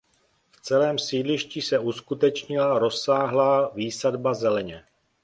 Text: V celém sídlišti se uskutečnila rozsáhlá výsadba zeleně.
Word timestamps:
V 0.51 0.61
celém 0.61 0.99
sídlišti 0.99 1.61
se 1.61 1.79
uskutečnila 1.79 2.79
rozsáhlá 2.79 3.69
výsadba 3.69 4.33
zeleně. 4.33 4.83